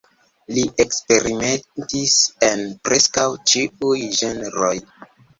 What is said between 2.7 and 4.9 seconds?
preskaŭ ĉiuj ĝenroj.